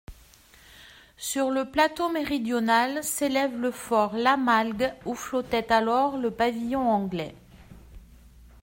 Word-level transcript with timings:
Sur 1.17 1.51
le 1.51 1.69
plateau 1.69 2.09
méridional 2.11 3.03
s'élève 3.03 3.55
le 3.55 3.69
fort 3.69 4.15
Lamalgue, 4.17 4.91
où 5.05 5.13
flottait 5.13 5.71
alors 5.71 6.17
le 6.17 6.31
pavillon 6.31 6.89
anglais. 6.89 7.35